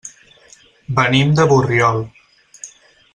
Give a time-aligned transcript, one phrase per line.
[0.99, 2.03] Venim de Borriol.